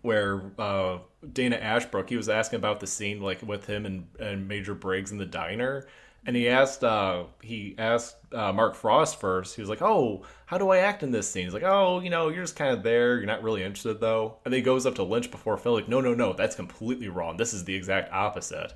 [0.02, 0.98] where uh,
[1.34, 5.12] Dana Ashbrook he was asking about the scene like with him and, and Major Briggs
[5.12, 5.86] in the diner,
[6.26, 9.56] and he asked uh, he asked uh, Mark Frost first.
[9.56, 12.10] He was like, "Oh, how do I act in this scene?" He's like, "Oh, you
[12.10, 13.18] know, you're just kind of there.
[13.18, 15.88] You're not really interested though." And then he goes up to Lynch before Phil, like,
[15.88, 17.38] "No, no, no, that's completely wrong.
[17.38, 18.74] This is the exact opposite."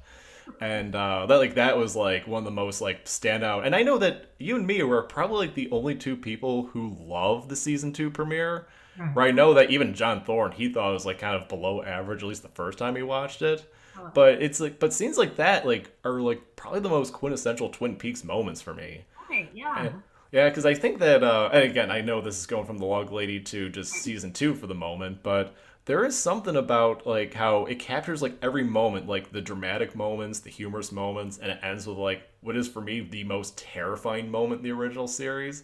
[0.60, 3.66] And uh, that like that was like one of the most like standout.
[3.66, 6.96] And I know that you and me were probably like the only two people who
[7.00, 8.68] love the season two premiere.
[8.98, 9.16] Right.
[9.16, 11.84] Where I know that even John Thorne he thought it was like kind of below
[11.84, 13.70] average at least the first time he watched it.
[13.98, 14.12] Oh.
[14.14, 17.96] But it's like but scenes like that like are like probably the most quintessential Twin
[17.96, 19.06] Peaks moments for me.
[19.30, 19.50] Right.
[19.54, 19.90] Yeah.
[20.32, 22.86] Yeah, because I think that, uh, and again, I know this is going from the
[22.86, 25.56] Log Lady to just season two for the moment, but
[25.86, 30.40] there is something about like how it captures like every moment, like the dramatic moments,
[30.40, 34.30] the humorous moments, and it ends with like what is for me the most terrifying
[34.30, 35.64] moment in the original series.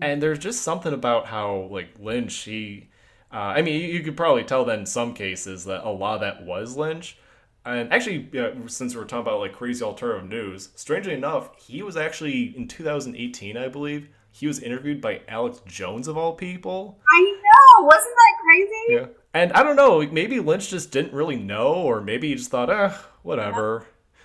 [0.00, 2.88] And there's just something about how like Lynch, he,
[3.32, 6.14] uh, I mean, you, you could probably tell that in some cases that a lot
[6.14, 7.18] of that was Lynch.
[7.64, 11.96] And actually, yeah, since we're talking about like crazy alternative news, strangely enough, he was
[11.96, 17.00] actually in 2018, I believe, he was interviewed by Alex Jones of all people.
[17.08, 17.86] I know.
[17.86, 18.84] Wasn't that crazy?
[18.90, 19.06] Yeah.
[19.36, 22.70] And I don't know, maybe Lynch just didn't really know, or maybe he just thought,
[22.70, 22.90] eh,
[23.22, 23.84] whatever.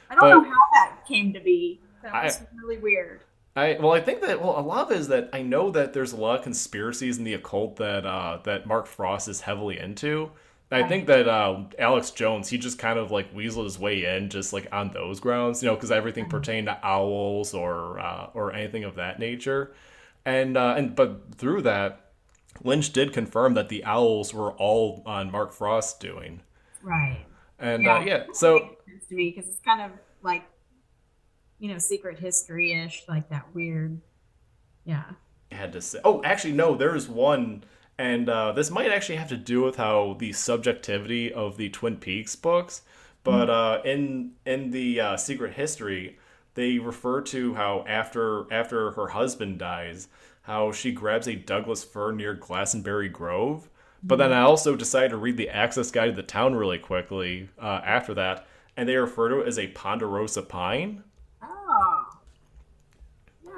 [0.10, 1.82] I don't But- know how that came to be.
[2.02, 3.20] That I- was really weird.
[3.56, 5.92] I well, I think that well, a lot of it is that I know that
[5.92, 9.78] there's a lot of conspiracies in the occult that uh, that Mark Frost is heavily
[9.78, 10.32] into.
[10.74, 14.30] I think that uh, Alex Jones he just kind of like weaseled his way in
[14.30, 18.54] just like on those grounds, you know, because everything pertained to owls or uh, or
[18.54, 19.74] anything of that nature,
[20.26, 22.01] and uh, and but through that,
[22.64, 26.42] Lynch did confirm that the owls were all on Mark Frost doing,
[26.84, 27.26] Right.
[27.60, 28.76] and yeah, uh, yeah so
[29.10, 30.44] to me because it's kind of like,
[31.60, 34.00] you know, secret history ish, like that weird.
[34.86, 35.04] Yeah.
[35.52, 36.00] had to say.
[36.04, 36.76] Oh, actually, no.
[36.76, 37.64] There's one,
[37.98, 41.98] and uh, this might actually have to do with how the subjectivity of the Twin
[41.98, 42.82] Peaks books.
[43.24, 46.18] But uh, in in the uh, Secret History,
[46.56, 50.08] they refer to how after after her husband dies,
[50.44, 53.70] how she grabs a Douglas fir near Glastonbury Grove.
[54.04, 57.50] But then I also decided to read the Access Guide to the Town really quickly
[57.60, 61.04] uh, after that, and they refer to it as a Ponderosa pine.
[61.44, 62.06] Oh.
[63.46, 63.52] Yeah.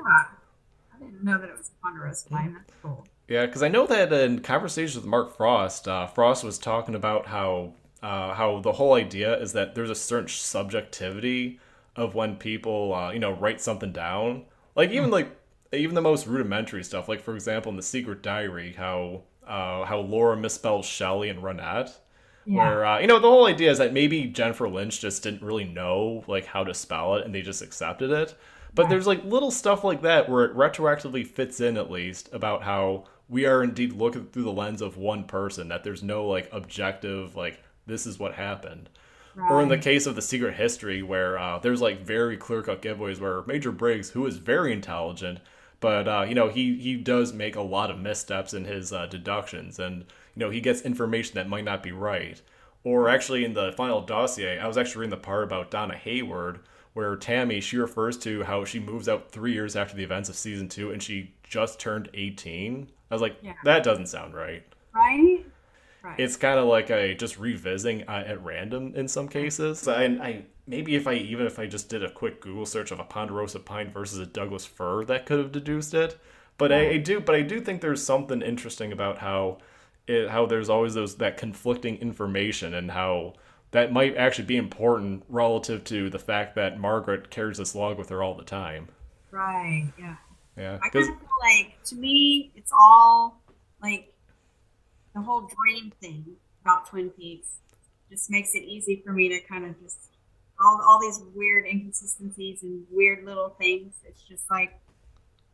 [0.94, 2.54] I didn't know that it was a ponderosa pine.
[2.54, 3.08] That's cool.
[3.28, 7.28] Yeah, because I know that in conversations with Mark Frost, uh, Frost was talking about
[7.28, 11.60] how uh, how the whole idea is that there's a certain subjectivity
[11.96, 14.44] of when people uh, you know write something down.
[14.76, 15.32] Like even like
[15.74, 17.08] even the most rudimentary stuff.
[17.08, 21.96] Like for example, in the Secret Diary, how uh, how Laura misspells Shelley and Ronette.
[22.46, 25.64] Where uh, you know the whole idea is that maybe Jennifer Lynch just didn't really
[25.64, 28.36] know like how to spell it and they just accepted it.
[28.76, 32.64] But there's like little stuff like that where it retroactively fits in at least about
[32.64, 36.50] how we are indeed looking through the lens of one person that there's no like
[36.52, 38.90] objective like this is what happened.
[39.50, 42.84] Or in the case of the secret history, where uh, there's like very clear cut
[42.84, 45.40] giveaways where Major Briggs, who is very intelligent,
[45.84, 49.06] but uh, you know he he does make a lot of missteps in his uh,
[49.06, 52.42] deductions, and you know he gets information that might not be right.
[52.86, 56.60] Or actually, in the final dossier, I was actually reading the part about Donna Hayward,
[56.94, 60.36] where Tammy she refers to how she moves out three years after the events of
[60.36, 62.88] season two, and she just turned eighteen.
[63.12, 63.54] I was like, Yeah.
[63.66, 64.64] that doesn't sound right
[64.96, 65.46] right?
[66.02, 66.20] Right.
[66.20, 69.80] it's kind of like a just revisiting uh, at random in some cases.
[69.80, 72.92] So, and I maybe if I even if I just did a quick Google search
[72.92, 76.18] of a ponderosa pine versus a Douglas fir, that could have deduced it.
[76.58, 79.58] But I, I do, but I do think there's something interesting about how
[80.08, 83.34] it, how there's always those that conflicting information and how
[83.72, 88.10] that might actually be important relative to the fact that Margaret carries this log with
[88.10, 88.88] her all the time.
[89.32, 89.92] right.
[90.00, 90.16] Yeah.
[90.56, 93.42] Yeah, I 'cause- kind of feel like to me, it's all
[93.82, 94.14] like
[95.16, 96.24] the whole dream thing
[96.62, 97.58] about Twin Peaks
[98.12, 100.12] just makes it easy for me to kind of just
[100.64, 103.94] all, all these weird inconsistencies and weird little things.
[104.06, 104.80] It's just like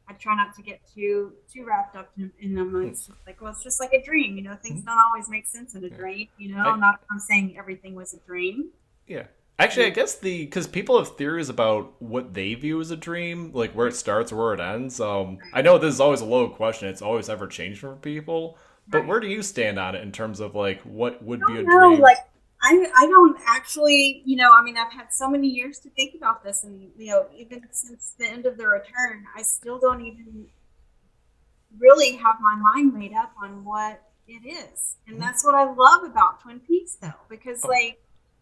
[0.08, 2.76] I try not to get too too wrapped up in, in them.
[2.88, 4.56] It's just like well, it's just like a dream, you know.
[4.56, 6.64] Things don't always make sense in a dream, you know.
[6.64, 8.70] I- Not I'm saying everything was a dream.
[9.08, 9.24] Yeah.
[9.60, 13.52] Actually, I guess the because people have theories about what they view as a dream,
[13.54, 15.02] like where it starts or where it ends.
[15.02, 18.58] Um, I know this is always a low question; it's always ever changed for people.
[18.88, 21.64] But where do you stand on it in terms of like what would be a
[21.64, 22.00] No, dream?
[22.00, 22.18] like
[22.62, 26.16] I, I don't actually, you know, I mean, I've had so many years to think
[26.16, 30.02] about this, and you know, even since the end of the return, I still don't
[30.06, 30.48] even
[31.78, 36.04] really have my mind made up on what it is, and that's what I love
[36.04, 38.00] about Twin Peaks, though, because like.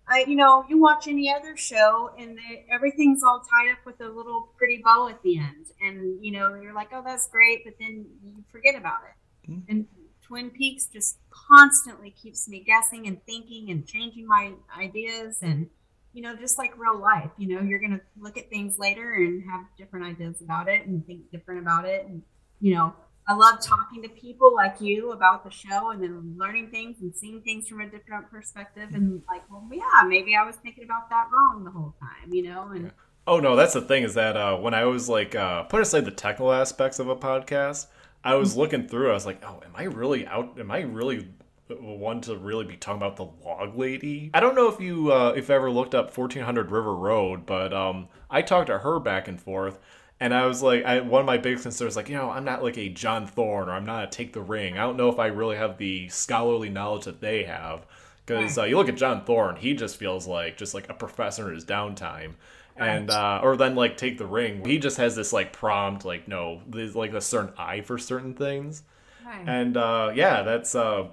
[0.09, 3.99] I, you know, you watch any other show and they, everything's all tied up with
[3.99, 7.65] a little pretty bow at the end, and you know you're like, oh, that's great,
[7.65, 9.51] but then you forget about it.
[9.51, 9.63] Mhm.
[9.67, 9.85] And
[10.27, 15.69] Twin Peaks just constantly keeps me guessing and thinking and changing my ideas and
[16.13, 19.43] you know just like real life you know you're gonna look at things later and
[19.49, 22.23] have different ideas about it and think different about it and
[22.59, 22.93] you know
[23.27, 27.15] i love talking to people like you about the show and then learning things and
[27.15, 31.07] seeing things from a different perspective and like well yeah maybe i was thinking about
[31.09, 32.91] that wrong the whole time you know and
[33.29, 36.05] Oh no, that's the thing is that uh, when I was like uh, put aside
[36.05, 37.87] the technical aspects of a podcast,
[38.27, 39.11] I was looking through.
[39.11, 40.59] I was like, oh, am I really out?
[40.59, 41.29] Am I really
[41.69, 44.31] one to really be talking about the log lady?
[44.33, 48.09] I don't know if you uh, if ever looked up 1400 River Road, but um,
[48.29, 49.79] I talked to her back and forth.
[50.19, 52.63] And I was like, I, one of my big concerns, like, you know, I'm not
[52.63, 54.77] like a John Thorne or I'm not a Take the Ring.
[54.77, 57.85] I don't know if I really have the scholarly knowledge that they have.
[58.25, 61.47] Because uh, you look at John Thorne, he just feels like just like a professor
[61.47, 62.33] in his downtime
[62.77, 64.63] and uh, or then like take the ring.
[64.65, 68.33] He just has this like prompt like no there's like a certain eye for certain
[68.33, 68.83] things.
[69.45, 71.07] And uh yeah that's uh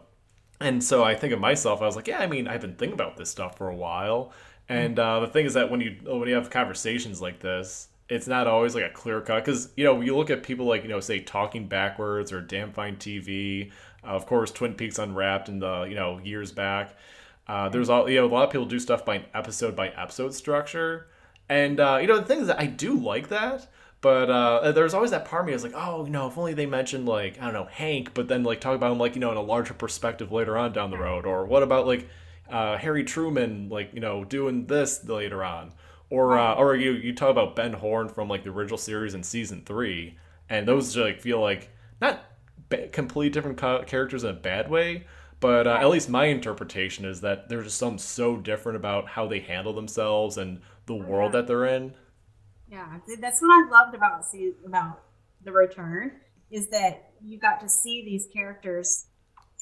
[0.60, 2.94] and so i think of myself i was like yeah i mean i've been thinking
[2.94, 4.32] about this stuff for a while.
[4.68, 8.26] And uh the thing is that when you when you have conversations like this it's
[8.26, 10.88] not always like a clear cut because you know you look at people like you
[10.88, 13.70] know say talking backwards or damn fine tv
[14.04, 16.96] uh, of course twin peaks unwrapped in the you know years back.
[17.46, 20.34] Uh, there's all you know a lot of people do stuff by episode by episode
[20.34, 21.08] structure
[21.48, 23.68] and uh, you know the thing is that I do like that,
[24.00, 26.54] but uh, there's always that part of me that's like, oh, you know, if only
[26.54, 29.20] they mentioned like I don't know Hank, but then like talk about him like you
[29.20, 32.08] know in a larger perspective later on down the road, or what about like
[32.50, 35.72] uh, Harry Truman like you know doing this later on,
[36.10, 39.22] or uh, or you you talk about Ben Horne from like the original series in
[39.22, 40.18] season three,
[40.48, 41.70] and those like feel like
[42.00, 42.24] not
[42.68, 45.04] ba- completely different co- characters in a bad way.
[45.44, 49.26] But uh, at least my interpretation is that there's just something so different about how
[49.26, 51.92] they handle themselves and the world that they're in.
[52.66, 55.02] Yeah, that's what I loved about see about
[55.44, 56.12] the return
[56.50, 59.08] is that you got to see these characters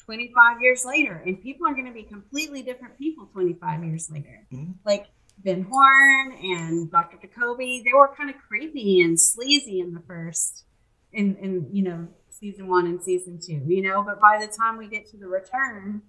[0.05, 4.47] 25 years later, and people are going to be completely different people 25 years later.
[4.53, 4.75] Mhm.
[4.85, 5.07] Like
[5.39, 7.17] Ben Horne and Dr.
[7.17, 10.63] Jacoby, they were kind of creepy and sleazy in the first,
[11.11, 12.07] in in you know
[12.43, 14.03] season one and season two, you know.
[14.03, 16.01] But by the time we get to the return,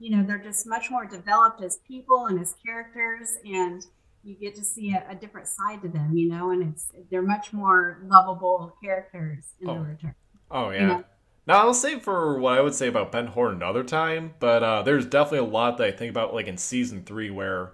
[0.00, 3.84] you know they're just much more developed as people and as characters and
[4.24, 7.22] you get to see a, a different side to them you know and it's they're
[7.22, 9.74] much more lovable characters in Oh.
[9.74, 10.14] the return
[10.50, 10.88] Oh yeah.
[10.88, 11.00] Yeah.
[11.46, 14.82] Now I'll say for what I would say about Ben Horne another time, but uh,
[14.82, 17.72] there's definitely a lot that I think about like in season three where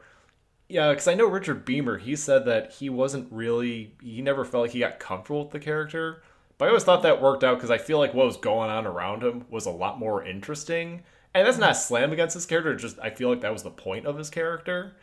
[0.69, 2.01] Yeah, because I know Richard Beymer.
[2.01, 3.95] He said that he wasn't really.
[4.03, 6.23] He never felt like he got comfortable with the character.
[6.59, 8.87] But I always thought that worked out because I feel like what was going on
[8.87, 11.03] around him was a lot more interesting.
[11.35, 12.75] And that's not a slam against his character.
[12.75, 14.97] Just I feel like that was the point of his character.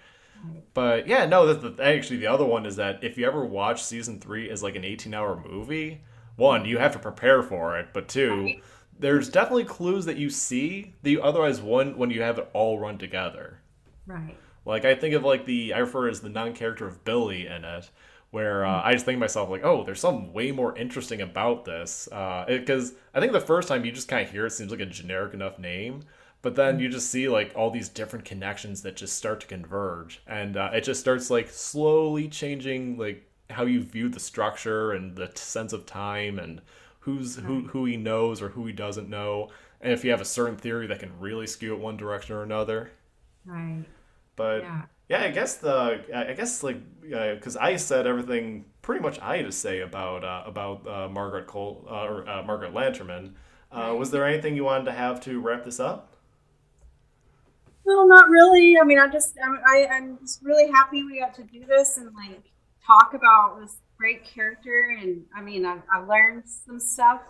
[0.73, 1.53] But yeah, no.
[1.53, 4.63] The, the, actually, the other one is that if you ever watch season three as
[4.63, 6.01] like an eighteen-hour movie,
[6.35, 8.55] one you have to prepare for it, but two,
[8.99, 12.79] there's definitely clues that you see that you otherwise wouldn't when you have it all
[12.79, 13.59] run together.
[14.05, 14.35] Right.
[14.65, 17.89] Like I think of like the I refer as the non-character of Billy in it,
[18.33, 21.65] where uh, I just think to myself like, oh, there's something way more interesting about
[21.65, 22.09] this.
[22.11, 24.87] Because I think the first time you just kind of hear it seems like a
[24.87, 26.01] generic enough name,
[26.41, 30.19] but then you just see like all these different connections that just start to converge,
[30.25, 35.15] and uh, it just starts like slowly changing like how you view the structure and
[35.15, 36.59] the t- sense of time and
[37.01, 40.25] who's who who he knows or who he doesn't know, and if you have a
[40.25, 42.89] certain theory that can really skew it one direction or another.
[43.45, 43.85] Right.
[44.35, 44.85] But Yeah.
[45.09, 49.45] Yeah, I guess the I guess like because I said everything pretty much I had
[49.45, 53.33] to say about uh, about uh, Margaret Cole uh, or uh, Margaret Lanterman.
[53.71, 56.13] Uh, was there anything you wanted to have to wrap this up?
[57.85, 58.77] Well, not really.
[58.79, 61.97] I mean, I'm just, I'm, I, I'm just really happy we got to do this
[61.97, 62.43] and like
[62.85, 64.95] talk about this great character.
[65.01, 67.21] And I mean, I, I learned some stuff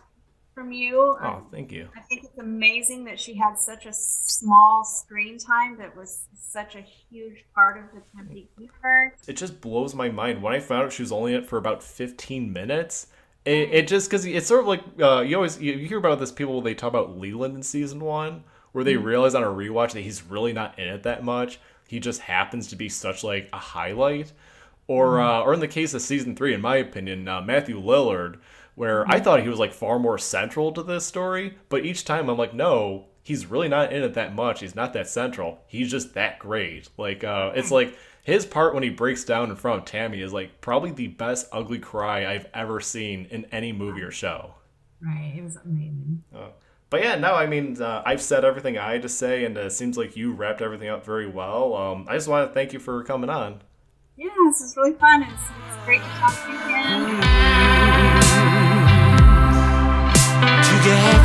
[0.54, 1.18] from you.
[1.22, 1.90] Oh, Um, thank you.
[1.96, 6.76] I think it's amazing that she had such a small screen time that was such
[6.76, 9.14] a huge part of the Twin Peaks universe.
[9.28, 11.58] It just blows my mind when I found out she was only in it for
[11.58, 13.08] about 15 minutes.
[13.46, 16.20] It, it just because it's sort of like uh, you always you, you hear about
[16.20, 19.92] this people they talk about Leland in season one where they realize on a rewatch
[19.92, 21.60] that he's really not in it that much.
[21.88, 24.32] He just happens to be such like a highlight.
[24.88, 28.40] Or uh, or in the case of season three, in my opinion, uh, Matthew Lillard,
[28.76, 32.30] where I thought he was like far more central to this story, but each time
[32.30, 34.60] I'm like, no, he's really not in it that much.
[34.60, 35.60] He's not that central.
[35.68, 36.90] He's just that great.
[36.98, 40.34] Like uh, it's like his part when he breaks down in front of Tammy is
[40.34, 44.56] like probably the best ugly cry I've ever seen in any movie or show.
[45.02, 45.34] Right.
[45.36, 46.24] It was amazing.
[46.90, 49.62] But yeah, no, I mean, uh, I've said everything I had to say, and uh,
[49.62, 51.76] it seems like you wrapped everything up very well.
[51.76, 53.64] Um, I just want to thank you for coming on.
[54.16, 55.24] Yeah, this was really fun.
[55.24, 58.23] It's, it's great to talk to you again.
[60.86, 61.23] Yeah.